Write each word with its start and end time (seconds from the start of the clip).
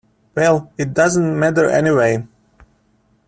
Well, 0.33 0.73
it 0.79 0.95
doesn't 0.95 1.37
matter, 1.37 1.69
anyway. 1.69 2.25